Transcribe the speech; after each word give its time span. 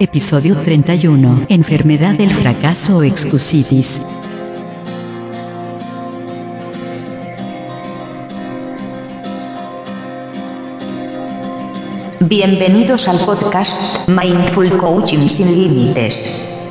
Episodio 0.00 0.54
31. 0.54 1.46
Enfermedad 1.48 2.14
del 2.14 2.30
fracaso 2.30 2.98
o 2.98 3.02
excusitis. 3.02 4.00
Bienvenidos 12.20 13.08
al 13.08 13.18
podcast 13.18 14.08
Mindful 14.08 14.78
Coaching 14.78 15.26
sin 15.26 15.48
Límites. 15.48 16.57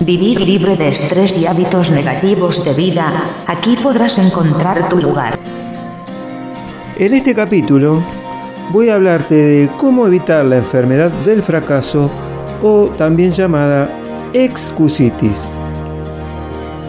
Vivir 0.00 0.40
libre 0.40 0.76
de 0.76 0.88
estrés 0.88 1.38
y 1.38 1.46
hábitos 1.46 1.90
negativos 1.90 2.64
de 2.64 2.74
vida. 2.74 3.12
Aquí 3.46 3.76
podrás 3.82 4.18
encontrar 4.18 4.88
tu 4.88 4.98
lugar. 4.98 5.38
En 6.96 7.14
este 7.14 7.34
capítulo 7.34 8.02
voy 8.72 8.88
a 8.88 8.96
hablarte 8.96 9.34
de 9.34 9.70
cómo 9.76 10.06
evitar 10.06 10.44
la 10.44 10.56
enfermedad 10.56 11.10
del 11.24 11.42
fracaso 11.42 12.10
o 12.62 12.90
también 12.98 13.30
llamada 13.30 13.90
excusitis. 14.32 15.44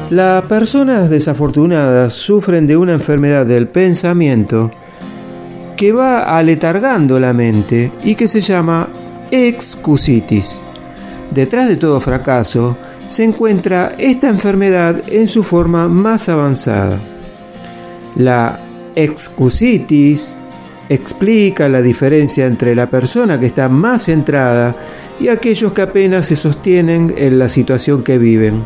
Las 0.09 0.43
personas 0.45 1.09
desafortunadas 1.09 2.13
sufren 2.13 2.67
de 2.67 2.77
una 2.77 2.93
enfermedad 2.93 3.45
del 3.45 3.67
pensamiento 3.67 4.71
que 5.77 5.91
va 5.91 6.37
aletargando 6.37 7.19
la 7.19 7.33
mente 7.33 7.91
y 8.03 8.15
que 8.15 8.27
se 8.27 8.41
llama 8.41 8.87
excusitis. 9.31 10.61
Detrás 11.31 11.67
de 11.67 11.77
todo 11.77 11.99
fracaso 11.99 12.77
se 13.07 13.23
encuentra 13.23 13.93
esta 13.97 14.29
enfermedad 14.29 15.01
en 15.09 15.27
su 15.27 15.43
forma 15.43 15.87
más 15.87 16.29
avanzada. 16.29 16.99
La 18.15 18.59
excusitis 18.95 20.37
explica 20.89 21.67
la 21.67 21.81
diferencia 21.81 22.45
entre 22.45 22.75
la 22.75 22.89
persona 22.89 23.39
que 23.39 23.47
está 23.47 23.69
más 23.69 24.03
centrada 24.03 24.75
y 25.19 25.27
aquellos 25.29 25.73
que 25.73 25.81
apenas 25.81 26.27
se 26.27 26.35
sostienen 26.35 27.13
en 27.17 27.39
la 27.39 27.49
situación 27.49 28.03
que 28.03 28.17
viven. 28.17 28.63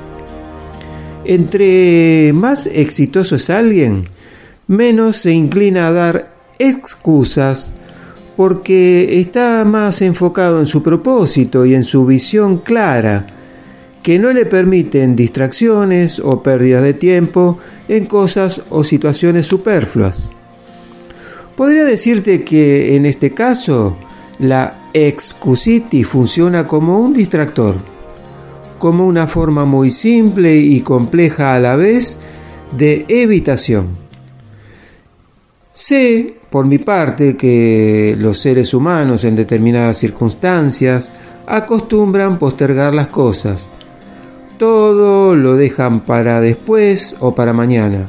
Entre 1.25 2.31
más 2.33 2.65
exitoso 2.67 3.35
es 3.35 3.49
alguien, 3.49 4.03
menos 4.67 5.17
se 5.17 5.31
inclina 5.31 5.87
a 5.87 5.91
dar 5.91 6.33
excusas 6.57 7.73
porque 8.39 9.19
está 9.19 9.65
más 9.65 10.01
enfocado 10.01 10.61
en 10.61 10.65
su 10.65 10.81
propósito 10.81 11.65
y 11.65 11.75
en 11.75 11.83
su 11.83 12.05
visión 12.05 12.59
clara, 12.59 13.27
que 14.01 14.17
no 14.17 14.31
le 14.31 14.45
permiten 14.45 15.13
distracciones 15.13 16.19
o 16.19 16.41
pérdidas 16.41 16.83
de 16.83 16.93
tiempo 16.93 17.57
en 17.89 18.05
cosas 18.05 18.61
o 18.69 18.85
situaciones 18.85 19.45
superfluas. 19.45 20.29
Podría 21.57 21.83
decirte 21.83 22.45
que 22.45 22.95
en 22.95 23.05
este 23.05 23.33
caso 23.33 23.97
la 24.39 24.83
excusity 24.93 26.05
funciona 26.05 26.65
como 26.65 26.97
un 26.97 27.11
distractor, 27.11 27.75
como 28.77 29.05
una 29.05 29.27
forma 29.27 29.65
muy 29.65 29.91
simple 29.91 30.55
y 30.55 30.79
compleja 30.79 31.55
a 31.55 31.59
la 31.59 31.75
vez 31.75 32.21
de 32.71 33.03
evitación. 33.09 33.89
Sé, 35.73 36.38
por 36.49 36.65
mi 36.65 36.79
parte, 36.79 37.37
que 37.37 38.15
los 38.19 38.39
seres 38.39 38.73
humanos 38.73 39.23
en 39.23 39.35
determinadas 39.35 39.97
circunstancias 39.97 41.11
acostumbran 41.45 42.39
postergar 42.39 42.93
las 42.93 43.09
cosas. 43.09 43.69
Todo 44.57 45.35
lo 45.35 45.55
dejan 45.55 46.01
para 46.01 46.41
después 46.41 47.15
o 47.19 47.33
para 47.33 47.53
mañana. 47.53 48.07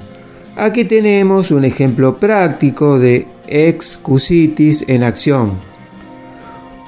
Aquí 0.56 0.84
tenemos 0.84 1.50
un 1.50 1.64
ejemplo 1.64 2.16
práctico 2.16 2.98
de 2.98 3.26
excusitis 3.46 4.84
en 4.88 5.04
acción. 5.04 5.52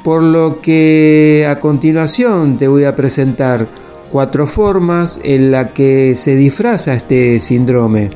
Por 0.03 0.23
lo 0.23 0.61
que 0.61 1.47
a 1.49 1.61
continuación 1.61 2.59
te 2.59 2.67
voy 2.67 2.85
a 2.85 2.97
presentar 2.97 3.69
cuatro 4.11 4.47
formas 4.47 5.21
en 5.23 5.53
las 5.53 5.73
que 5.73 6.15
se 6.17 6.35
disfraza 6.35 6.95
este 6.95 7.39
síndrome 7.41 8.11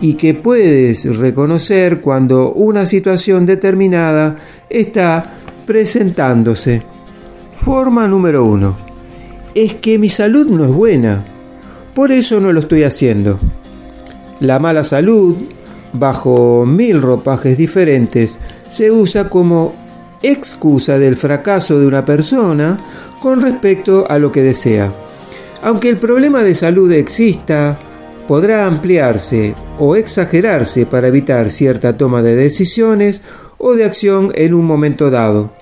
y 0.00 0.14
que 0.14 0.34
puedes 0.34 1.16
reconocer 1.16 2.00
cuando 2.00 2.52
una 2.52 2.86
situación 2.86 3.46
determinada 3.46 4.36
está 4.68 5.32
presentándose. 5.66 6.82
Forma 7.52 8.06
número 8.06 8.44
uno. 8.44 8.76
Es 9.54 9.74
que 9.74 9.98
mi 9.98 10.10
salud 10.10 10.46
no 10.48 10.64
es 10.64 10.70
buena, 10.70 11.24
por 11.94 12.12
eso 12.12 12.40
no 12.40 12.52
lo 12.52 12.60
estoy 12.60 12.82
haciendo. 12.82 13.40
La 14.40 14.58
mala 14.58 14.84
salud, 14.84 15.34
bajo 15.94 16.66
mil 16.66 17.00
ropajes 17.00 17.56
diferentes, 17.56 18.38
se 18.68 18.90
usa 18.90 19.30
como 19.30 19.74
excusa 20.22 20.98
del 20.98 21.16
fracaso 21.16 21.78
de 21.78 21.86
una 21.86 22.04
persona 22.04 22.78
con 23.22 23.40
respecto 23.40 24.06
a 24.10 24.18
lo 24.18 24.30
que 24.30 24.42
desea. 24.42 24.92
Aunque 25.62 25.88
el 25.88 25.96
problema 25.96 26.42
de 26.42 26.54
salud 26.54 26.92
exista, 26.92 27.78
podrá 28.28 28.66
ampliarse 28.66 29.54
o 29.78 29.96
exagerarse 29.96 30.86
para 30.86 31.08
evitar 31.08 31.50
cierta 31.50 31.96
toma 31.96 32.22
de 32.22 32.36
decisiones 32.36 33.22
o 33.58 33.74
de 33.74 33.84
acción 33.84 34.32
en 34.34 34.54
un 34.54 34.64
momento 34.64 35.10
dado. 35.10 35.52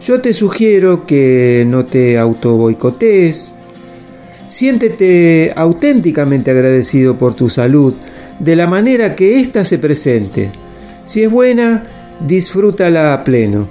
Yo 0.00 0.20
te 0.20 0.32
sugiero 0.32 1.06
que 1.06 1.64
no 1.66 1.84
te 1.84 2.18
auto 2.18 2.56
boicotees, 2.56 3.54
siéntete 4.46 5.52
auténticamente 5.56 6.50
agradecido 6.50 7.18
por 7.18 7.34
tu 7.34 7.48
salud 7.48 7.94
de 8.38 8.56
la 8.56 8.66
manera 8.66 9.16
que 9.16 9.40
ésta 9.40 9.64
se 9.64 9.78
presente. 9.78 10.52
Si 11.04 11.22
es 11.22 11.30
buena, 11.30 11.84
disfrútala 12.20 13.14
a 13.14 13.24
pleno. 13.24 13.68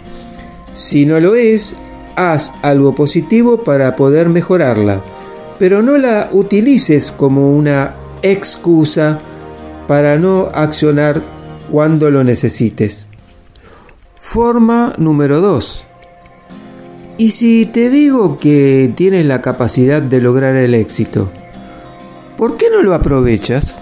Si 0.74 1.06
no 1.06 1.20
lo 1.20 1.36
es, 1.36 1.76
haz 2.16 2.52
algo 2.62 2.94
positivo 2.94 3.64
para 3.64 3.96
poder 3.96 4.30
mejorarla 4.30 5.02
pero 5.60 5.82
no 5.82 5.98
la 5.98 6.30
utilices 6.32 7.12
como 7.12 7.52
una 7.56 7.94
excusa 8.22 9.20
para 9.88 10.18
no 10.18 10.50
accionar 10.54 11.22
cuando 11.72 12.10
lo 12.12 12.24
necesites. 12.24 13.08
Forma 14.16 14.94
número 14.98 15.42
2. 15.42 15.86
¿Y 17.18 17.32
si 17.32 17.66
te 17.66 17.90
digo 17.90 18.38
que 18.38 18.92
tienes 18.96 19.26
la 19.26 19.42
capacidad 19.42 20.02
de 20.02 20.22
lograr 20.22 20.56
el 20.56 20.74
éxito? 20.76 21.30
¿Por 22.38 22.58
qué 22.58 22.68
no 22.70 22.84
lo 22.84 22.94
aprovechas? 22.94 23.82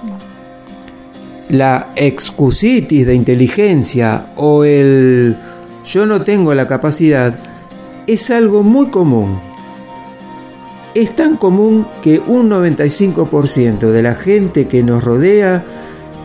La 1.49 1.89
excusitis 1.95 3.05
de 3.05 3.15
inteligencia 3.15 4.27
o 4.35 4.63
el 4.63 5.37
yo 5.83 6.05
no 6.05 6.21
tengo 6.21 6.53
la 6.53 6.67
capacidad 6.67 7.37
es 8.07 8.31
algo 8.31 8.63
muy 8.63 8.87
común 8.87 9.39
es 10.95 11.13
tan 11.13 11.35
común 11.35 11.85
que 12.01 12.19
un 12.19 12.49
95% 12.49 13.91
de 13.91 14.01
la 14.01 14.15
gente 14.15 14.67
que 14.67 14.81
nos 14.81 15.03
rodea 15.03 15.63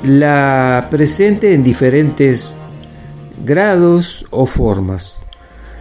la 0.04 0.86
presente 0.91 1.53
en 1.53 1.64
diferentes 1.64 2.54
grados 3.44 4.26
o 4.31 4.47
formas. 4.47 5.20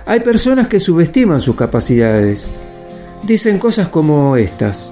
Hay 0.07 0.21
personas 0.21 0.67
que 0.67 0.79
subestiman 0.79 1.39
sus 1.39 1.55
capacidades. 1.55 2.49
Dicen 3.21 3.59
cosas 3.59 3.89
como 3.89 4.35
estas. 4.35 4.91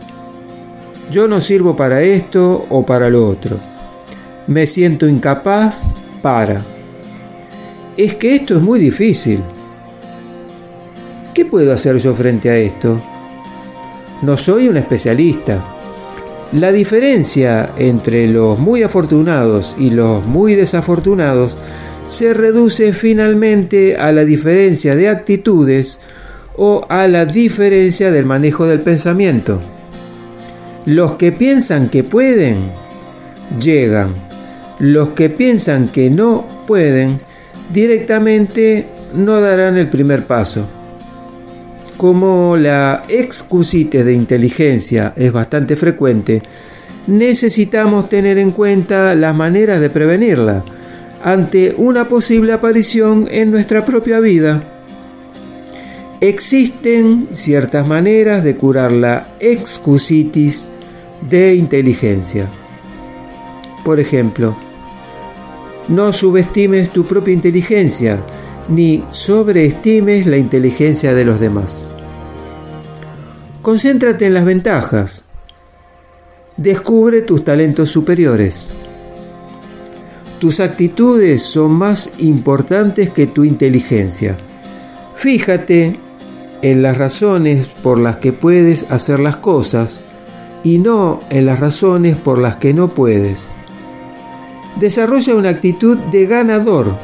Yo 1.10 1.28
no 1.28 1.42
sirvo 1.42 1.76
para 1.76 2.04
esto 2.04 2.68
o 2.70 2.86
para 2.86 3.10
lo 3.10 3.28
otro. 3.28 3.58
Me 4.46 4.68
siento 4.68 5.08
incapaz 5.08 5.96
para. 6.22 6.64
Es 7.98 8.14
que 8.14 8.36
esto 8.36 8.56
es 8.56 8.62
muy 8.62 8.80
difícil. 8.80 9.42
¿Qué 11.34 11.46
puedo 11.46 11.74
hacer 11.74 11.98
yo 11.98 12.14
frente 12.14 12.52
a 12.52 12.58
esto? 12.58 13.02
No 14.22 14.36
soy 14.36 14.68
un 14.68 14.78
especialista. 14.78 15.64
La 16.52 16.72
diferencia 16.72 17.72
entre 17.78 18.28
los 18.28 18.58
muy 18.58 18.82
afortunados 18.82 19.76
y 19.78 19.92
los 19.92 20.26
muy 20.26 20.56
desafortunados 20.56 21.56
se 22.08 22.34
reduce 22.34 22.94
finalmente 22.94 23.96
a 23.98 24.12
la 24.12 24.26
diferencia 24.26 24.96
de 24.96 25.10
actitudes 25.10 26.00
o 26.56 26.82
a 26.90 27.08
la 27.08 27.26
diferencia 27.26 28.12
del 28.12 28.26
manejo 28.26 28.66
del 28.66 28.80
pensamiento. 28.82 29.62
Los 30.86 31.14
que 31.14 31.32
piensan 31.32 31.90
que 31.90 32.04
pueden, 32.04 32.72
llegan. 33.62 34.14
Los 34.80 35.10
que 35.10 35.30
piensan 35.30 35.90
que 35.90 36.10
no 36.10 36.46
pueden, 36.66 37.20
directamente 37.72 38.88
no 39.14 39.42
darán 39.42 39.78
el 39.78 39.90
primer 39.90 40.26
paso. 40.26 40.66
Como 41.98 42.56
la 42.56 43.04
excusite 43.10 44.04
de 44.04 44.14
inteligencia 44.14 45.14
es 45.16 45.32
bastante 45.32 45.76
frecuente, 45.76 46.42
necesitamos 47.08 48.08
tener 48.08 48.38
en 48.38 48.52
cuenta 48.52 49.16
las 49.16 49.36
maneras 49.36 49.82
de 49.82 49.90
prevenirla 49.90 50.64
ante 51.24 51.74
una 51.78 52.08
posible 52.08 52.54
aparición 52.54 53.28
en 53.32 53.52
nuestra 53.52 53.84
propia 53.84 54.20
vida. 54.20 54.64
Existen 56.22 57.28
ciertas 57.32 57.88
maneras 57.88 58.44
de 58.44 58.56
curar 58.56 58.92
la 58.92 59.28
excusitis 59.40 60.68
de 61.30 61.56
inteligencia. 61.56 62.50
Por 63.84 64.00
ejemplo, 64.00 64.56
no 65.88 66.12
subestimes 66.14 66.90
tu 66.90 67.06
propia 67.06 67.34
inteligencia, 67.34 68.24
ni 68.70 69.04
sobreestimes 69.10 70.26
la 70.26 70.38
inteligencia 70.38 71.14
de 71.14 71.26
los 71.26 71.40
demás. 71.40 71.92
Concéntrate 73.62 74.26
en 74.26 74.34
las 74.34 74.46
ventajas. 74.46 75.24
Descubre 76.56 77.22
tus 77.22 77.44
talentos 77.44 77.90
superiores. 77.90 78.70
Tus 80.40 80.60
actitudes 80.60 81.44
son 81.44 81.74
más 81.74 82.12
importantes 82.20 83.10
que 83.10 83.28
tu 83.28 83.44
inteligencia. 83.44 84.38
Fíjate 85.16 86.00
en 86.62 86.82
las 86.82 86.98
razones 86.98 87.68
por 87.68 88.00
las 88.00 88.18
que 88.18 88.34
puedes 88.34 88.86
hacer 88.90 89.20
las 89.20 89.38
cosas 89.38 90.04
y 90.64 90.78
no 90.78 91.20
en 91.30 91.46
las 91.46 91.60
razones 91.60 92.18
por 92.18 92.38
las 92.40 92.58
que 92.58 92.74
no 92.74 92.90
puedes. 92.90 93.50
Desarrolla 94.80 95.36
una 95.36 95.50
actitud 95.50 95.98
de 95.98 96.26
ganador 96.28 96.96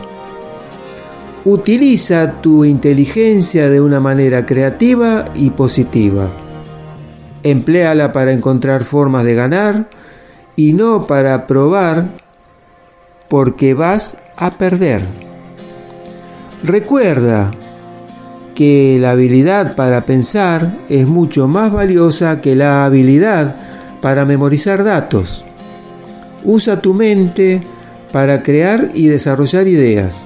Utiliza 1.45 2.39
tu 2.39 2.63
inteligencia 2.63 3.69
de 3.69 3.81
una 3.81 3.99
manera 3.99 4.45
creativa 4.45 5.25
y 5.35 5.49
positiva. 5.49 6.29
Empléala 7.43 8.13
para 8.13 8.31
encontrar 8.31 8.85
formas 8.85 9.25
de 9.25 9.35
ganar 9.35 9.89
y 10.55 10.71
no 10.71 11.05
para 11.05 11.45
probar 11.45 12.05
porque 13.27 13.73
vas 13.73 14.15
a 14.37 14.51
perder. 14.51 15.01
Recuerda 16.63 17.51
que 18.55 18.97
la 19.01 19.11
habilidad 19.11 19.75
para 19.75 20.05
pensar 20.05 20.77
es 20.87 21.05
mucho 21.07 21.49
más 21.49 21.73
valiosa 21.73 22.39
que 22.39 22.55
la 22.55 22.85
habilidad 22.85 23.57
para 23.99 24.23
memorizar 24.23 24.85
datos. 24.85 25.43
Usa 26.45 26.79
tu 26.79 26.93
mente 26.93 27.59
para 28.13 28.43
crear 28.43 28.91
y 28.93 29.07
desarrollar 29.07 29.67
ideas 29.67 30.25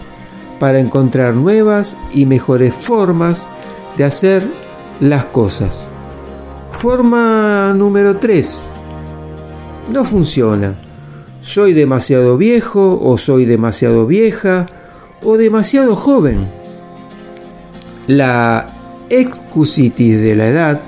para 0.60 0.80
encontrar 0.80 1.34
nuevas 1.34 1.98
y 2.14 2.26
mejores 2.26 2.74
formas 2.74 3.48
de 3.98 4.04
hacer 4.04 4.48
las 5.00 5.26
cosas. 5.26 5.92
Forma 6.72 7.74
número 7.76 8.18
3. 8.18 8.70
No 9.92 10.04
funciona. 10.04 10.76
Soy 11.42 11.74
demasiado 11.74 12.38
viejo 12.38 13.00
o 13.02 13.18
soy 13.18 13.46
demasiado 13.46 14.06
vieja 14.06 14.66
o 15.24 15.38
demasiado 15.38 15.96
joven. 15.96 16.48
La 18.08 18.68
excusitis 19.10 20.22
de 20.22 20.36
la 20.36 20.48
edad 20.48 20.82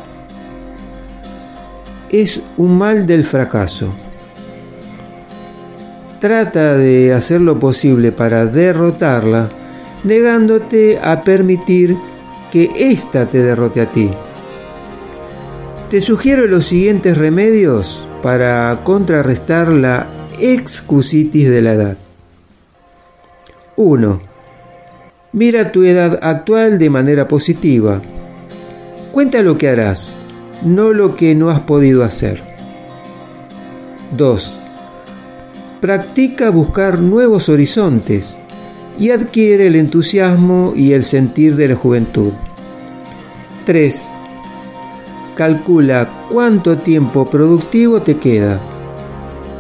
es 2.10 2.42
un 2.58 2.78
mal 2.78 3.06
del 3.08 3.24
fracaso. 3.24 3.94
Trata 6.20 6.76
de 6.76 7.14
hacer 7.14 7.40
lo 7.40 7.58
posible 7.60 8.12
para 8.12 8.46
derrotarla 8.46 9.50
negándote 10.04 11.00
a 11.02 11.22
permitir 11.22 11.98
que 12.52 12.70
ésta 12.76 13.26
te 13.26 13.44
derrote 13.44 13.82
a 13.82 13.92
ti. 13.92 14.10
Te 15.90 16.02
sugiero 16.02 16.46
los 16.46 16.66
siguientes 16.68 17.18
remedios 17.18 18.08
para 18.22 18.82
contrarrestar 18.84 19.70
la 19.70 20.08
excusitis 20.40 21.50
de 21.50 21.62
la 21.62 21.74
edad. 21.74 21.98
1. 23.76 24.22
Mira 25.32 25.72
tu 25.72 25.84
edad 25.84 26.20
actual 26.22 26.80
de 26.80 26.90
manera 26.90 27.28
positiva. 27.28 28.02
Cuenta 29.12 29.42
lo 29.42 29.58
que 29.58 29.70
harás, 29.70 30.14
no 30.64 30.92
lo 30.92 31.16
que 31.16 31.34
no 31.36 31.50
has 31.50 31.62
podido 31.62 32.04
hacer. 32.04 32.44
2. 34.16 34.54
Practica 35.82 36.50
buscar 36.50 37.00
nuevos 37.00 37.48
horizontes 37.48 38.42
y 39.00 39.12
adquiere 39.12 39.68
el 39.68 39.78
entusiasmo 39.78 40.74
y 40.76 40.92
el 40.92 41.06
sentir 41.06 41.56
de 41.56 41.70
la 41.70 41.76
juventud. 41.76 42.34
3. 43.66 44.10
Calcula 45.36 46.28
cuánto 46.30 46.78
tiempo 46.78 47.30
productivo 47.30 48.02
te 48.02 48.18
queda. 48.18 48.60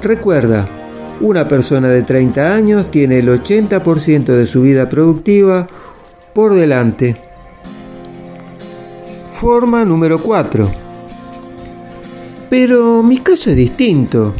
Recuerda, 0.03 0.67
una 1.21 1.47
persona 1.47 1.89
de 1.89 2.03
30 2.03 2.53
años 2.53 2.91
tiene 2.91 3.19
el 3.19 3.29
80% 3.29 4.25
de 4.25 4.45
su 4.45 4.61
vida 4.61 4.89
productiva 4.89 5.67
por 6.33 6.53
delante. 6.53 7.15
Forma 9.25 9.85
número 9.85 10.21
4. 10.21 10.71
Pero 12.49 13.03
mi 13.03 13.19
caso 13.19 13.51
es 13.51 13.55
distinto. 13.55 14.33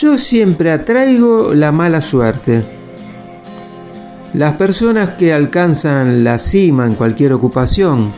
Yo 0.00 0.16
siempre 0.16 0.70
atraigo 0.70 1.52
la 1.52 1.72
mala 1.72 2.00
suerte. 2.00 2.83
Las 4.34 4.56
personas 4.56 5.10
que 5.10 5.32
alcanzan 5.32 6.24
la 6.24 6.38
cima 6.38 6.86
en 6.86 6.96
cualquier 6.96 7.32
ocupación, 7.32 8.10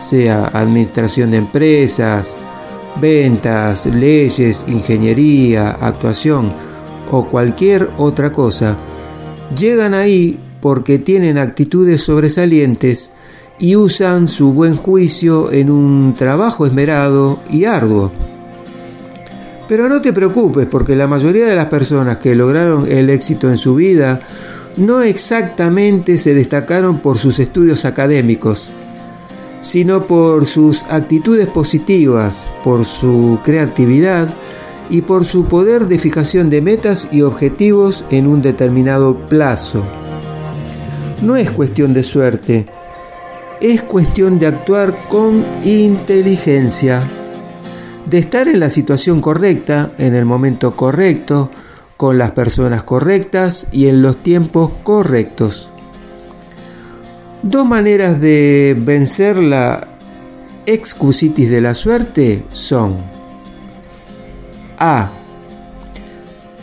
sea 0.00 0.46
administración 0.52 1.32
de 1.32 1.38
empresas, 1.38 2.36
ventas, 3.00 3.86
leyes, 3.86 4.64
ingeniería, 4.68 5.70
actuación 5.72 6.52
o 7.10 7.26
cualquier 7.26 7.90
otra 7.98 8.30
cosa, 8.30 8.76
llegan 9.58 9.94
ahí 9.94 10.38
porque 10.60 11.00
tienen 11.00 11.38
actitudes 11.38 12.02
sobresalientes 12.02 13.10
y 13.58 13.74
usan 13.74 14.28
su 14.28 14.52
buen 14.52 14.76
juicio 14.76 15.50
en 15.50 15.72
un 15.72 16.14
trabajo 16.14 16.66
esmerado 16.66 17.40
y 17.50 17.64
arduo. 17.64 18.12
Pero 19.66 19.88
no 19.88 20.00
te 20.00 20.12
preocupes 20.12 20.66
porque 20.66 20.94
la 20.94 21.08
mayoría 21.08 21.46
de 21.46 21.56
las 21.56 21.66
personas 21.66 22.18
que 22.18 22.36
lograron 22.36 22.86
el 22.88 23.10
éxito 23.10 23.50
en 23.50 23.58
su 23.58 23.74
vida 23.74 24.20
no 24.76 25.02
exactamente 25.02 26.18
se 26.18 26.34
destacaron 26.34 26.98
por 26.98 27.18
sus 27.18 27.38
estudios 27.38 27.84
académicos, 27.84 28.72
sino 29.62 30.06
por 30.06 30.46
sus 30.46 30.84
actitudes 30.84 31.46
positivas, 31.46 32.50
por 32.62 32.84
su 32.84 33.38
creatividad 33.42 34.34
y 34.90 35.00
por 35.02 35.24
su 35.24 35.46
poder 35.46 35.86
de 35.86 35.98
fijación 35.98 36.50
de 36.50 36.60
metas 36.60 37.08
y 37.10 37.22
objetivos 37.22 38.04
en 38.10 38.26
un 38.26 38.42
determinado 38.42 39.16
plazo. 39.26 39.82
No 41.22 41.36
es 41.36 41.50
cuestión 41.50 41.94
de 41.94 42.02
suerte, 42.02 42.66
es 43.60 43.82
cuestión 43.82 44.38
de 44.38 44.46
actuar 44.46 45.08
con 45.08 45.44
inteligencia, 45.64 47.02
de 48.04 48.18
estar 48.18 48.46
en 48.46 48.60
la 48.60 48.68
situación 48.68 49.22
correcta, 49.22 49.90
en 49.96 50.14
el 50.14 50.26
momento 50.26 50.76
correcto, 50.76 51.50
con 51.96 52.18
las 52.18 52.32
personas 52.32 52.82
correctas 52.82 53.66
y 53.72 53.88
en 53.88 54.02
los 54.02 54.22
tiempos 54.22 54.70
correctos. 54.82 55.70
Dos 57.42 57.66
maneras 57.66 58.20
de 58.20 58.76
vencer 58.78 59.38
la 59.38 59.88
excusitis 60.66 61.48
de 61.48 61.60
la 61.60 61.74
suerte 61.74 62.44
son 62.52 62.96
A. 64.78 65.10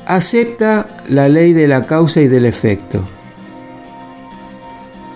Acepta 0.05 0.87
la 1.07 1.29
ley 1.29 1.53
de 1.53 1.67
la 1.67 1.85
causa 1.85 2.21
y 2.21 2.27
del 2.27 2.45
efecto. 2.45 3.03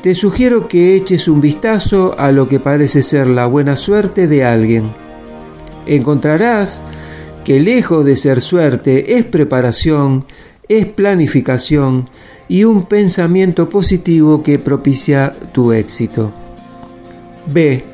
Te 0.02 0.16
sugiero 0.16 0.70
que 0.70 0.96
eches 0.96 1.28
un 1.28 1.42
vistazo 1.42 2.16
a 2.18 2.32
lo 2.32 2.48
que 2.48 2.62
parece 2.62 3.04
ser 3.04 3.28
la 3.28 3.46
buena 3.46 3.76
suerte 3.76 4.28
de 4.28 4.46
alguien. 4.46 4.90
Encontrarás 5.86 6.82
que 7.48 7.62
lejos 7.62 8.04
de 8.04 8.18
ser 8.18 8.42
suerte 8.42 9.18
es 9.18 9.24
preparación, 9.24 10.26
es 10.68 10.86
planificación 10.86 12.10
y 12.50 12.66
un 12.66 12.88
pensamiento 12.88 13.70
positivo 13.70 14.44
que 14.44 14.60
propicia 14.60 15.34
tu 15.54 15.72
éxito. 15.72 16.34
B. 17.46 17.86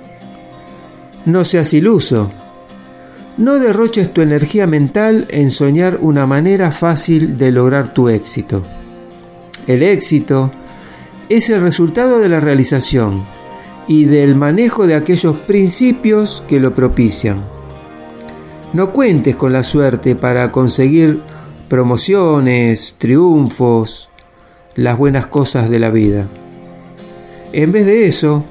No 1.27 1.45
seas 1.45 1.72
iluso. 1.75 2.31
No 3.38 3.60
derroches 3.60 4.12
tu 4.12 4.22
energía 4.22 4.65
mental 4.65 5.27
en 5.29 5.51
soñar 5.51 6.00
una 6.01 6.25
manera 6.25 6.72
fácil 6.72 7.38
de 7.38 7.51
lograr 7.51 7.93
tu 7.93 8.10
éxito. 8.10 8.63
El 9.67 9.83
éxito 9.83 10.51
es 11.29 11.51
el 11.51 11.62
resultado 11.62 12.17
de 12.17 12.27
la 12.27 12.39
realización 12.39 13.24
y 13.88 14.05
del 14.05 14.33
manejo 14.33 14.88
de 14.88 14.95
aquellos 14.95 15.38
principios 15.41 16.43
que 16.48 16.60
lo 16.60 16.74
propician. 16.74 17.52
No 18.74 18.92
cuentes 18.92 19.36
con 19.36 19.53
la 19.53 19.62
suerte 19.62 20.15
para 20.15 20.51
conseguir 20.51 21.20
promociones, 21.70 22.96
triunfos, 22.98 24.10
las 24.75 24.98
buenas 24.98 25.27
cosas 25.27 25.70
de 25.70 25.80
la 25.80 25.92
vida. 25.92 26.27
En 27.51 27.72
vez 27.72 27.86
de 27.86 28.08
eso, 28.08 28.44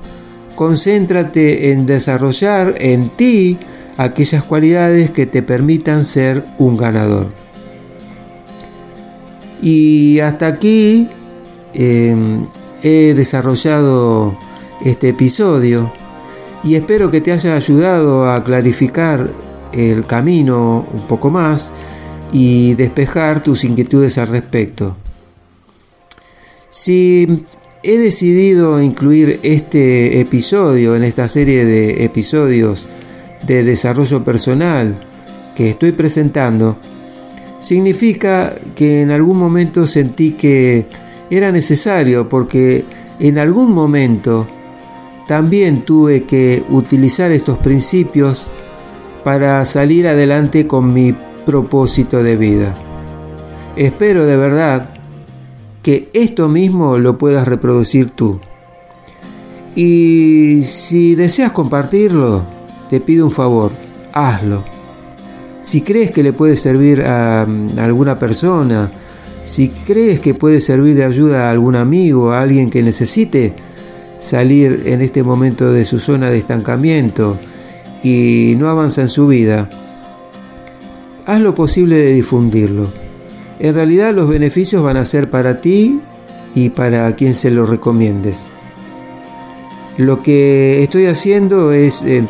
concéntrate 0.54 1.72
en 1.72 1.86
desarrollar 1.86 2.76
en 2.78 3.10
ti 3.10 3.58
aquellas 3.96 4.44
cualidades 4.44 5.10
que 5.10 5.26
te 5.26 5.42
permitan 5.42 6.04
ser 6.04 6.44
un 6.58 6.76
ganador. 6.76 7.26
Y 9.60 10.20
hasta 10.20 10.46
aquí 10.46 11.08
em, 11.74 12.46
he 12.82 13.14
desarrollado 13.14 14.36
este 14.84 15.08
episodio 15.10 15.92
y 16.62 16.76
espero 16.76 17.10
que 17.10 17.20
te 17.20 17.32
haya 17.32 17.56
ayudado 17.56 18.30
a 18.30 18.42
clarificar 18.44 19.30
el 19.72 20.04
camino 20.06 20.86
un 20.92 21.06
poco 21.06 21.30
más 21.30 21.72
y 22.32 22.74
despejar 22.74 23.42
tus 23.42 23.64
inquietudes 23.64 24.18
al 24.18 24.28
respecto. 24.28 24.96
Si 26.68 27.44
he 27.82 27.98
decidido 27.98 28.80
incluir 28.80 29.40
este 29.42 30.20
episodio 30.20 30.96
en 30.96 31.04
esta 31.04 31.28
serie 31.28 31.64
de 31.64 32.04
episodios 32.04 32.88
de 33.46 33.64
desarrollo 33.64 34.24
personal 34.24 34.94
que 35.54 35.70
estoy 35.70 35.92
presentando, 35.92 36.76
significa 37.60 38.54
que 38.74 39.02
en 39.02 39.10
algún 39.10 39.36
momento 39.36 39.86
sentí 39.86 40.32
que 40.32 40.86
era 41.30 41.52
necesario 41.52 42.28
porque 42.28 42.84
en 43.18 43.38
algún 43.38 43.72
momento 43.72 44.46
también 45.26 45.82
tuve 45.82 46.24
que 46.24 46.62
utilizar 46.68 47.30
estos 47.32 47.58
principios 47.58 48.50
para 49.24 49.64
salir 49.64 50.08
adelante 50.08 50.66
con 50.66 50.92
mi 50.92 51.14
propósito 51.46 52.22
de 52.22 52.36
vida. 52.36 52.74
Espero 53.76 54.26
de 54.26 54.36
verdad 54.36 54.90
que 55.82 56.08
esto 56.12 56.48
mismo 56.48 56.98
lo 56.98 57.18
puedas 57.18 57.46
reproducir 57.46 58.10
tú. 58.10 58.40
Y 59.74 60.62
si 60.64 61.14
deseas 61.14 61.52
compartirlo, 61.52 62.44
te 62.90 63.00
pido 63.00 63.24
un 63.24 63.32
favor, 63.32 63.72
hazlo. 64.12 64.64
Si 65.62 65.80
crees 65.80 66.10
que 66.10 66.22
le 66.22 66.32
puede 66.32 66.56
servir 66.56 67.02
a, 67.02 67.46
alguna 67.78 68.18
persona, 68.18 68.90
si 69.44 69.68
crees 69.68 70.20
que 70.20 70.34
puede 70.34 70.60
servir 70.60 70.94
de 70.94 71.04
ayuda 71.04 71.48
a 71.48 71.50
algún 71.50 71.76
amigo, 71.76 72.32
a 72.32 72.42
alguien 72.42 72.68
que 72.68 72.82
necesite 72.82 73.54
salir 74.18 74.82
en 74.86 75.00
este 75.00 75.22
momento 75.22 75.72
de 75.72 75.84
su 75.84 75.98
zona 75.98 76.30
de 76.30 76.38
estancamiento 76.38 77.38
y 78.02 78.54
no 78.58 78.68
avanza 78.68 79.02
en 79.02 79.08
su 79.08 79.26
vida, 79.26 79.68
haz 81.26 81.40
lo 81.40 81.54
posible 81.54 81.96
de 81.96 82.12
difundirlo. 82.12 82.90
En 83.58 83.74
realidad 83.74 84.12
los 84.14 84.28
beneficios 84.28 84.82
van 84.82 84.96
a 84.96 85.04
ser 85.04 85.30
para 85.30 85.60
ti 85.60 86.00
y 86.54 86.70
para 86.70 87.14
quien 87.14 87.34
se 87.34 87.50
lo 87.50 87.66
recomiendes. 87.66 88.48
Lo 89.98 90.22
que 90.22 90.82
estoy 90.82 91.06
haciendo 91.06 91.72
es, 91.72 92.02
eh, 92.02 92.26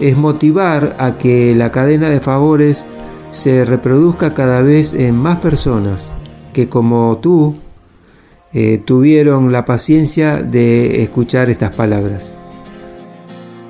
es 0.00 0.16
motivar 0.16 0.96
a 0.98 1.18
que 1.18 1.54
la 1.54 1.70
cadena 1.70 2.08
de 2.08 2.20
favores 2.20 2.86
se 3.32 3.64
reproduzca 3.64 4.34
cada 4.34 4.62
vez 4.62 4.92
en 4.94 5.16
más 5.16 5.40
personas 5.40 6.10
que 6.52 6.68
como 6.68 7.18
tú 7.20 7.56
eh, 8.52 8.80
tuvieron 8.84 9.50
la 9.50 9.64
paciencia 9.64 10.42
de 10.42 11.02
escuchar 11.02 11.50
estas 11.50 11.74
palabras. 11.74 12.32